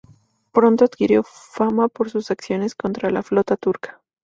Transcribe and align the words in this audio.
Pronto 0.51 0.83
adquirió 0.83 1.21
fama 1.21 1.87
por 1.87 2.09
sus 2.09 2.31
acciones 2.31 2.73
contra 2.73 3.11
la 3.11 3.21
flota 3.21 3.55
turca. 3.55 4.01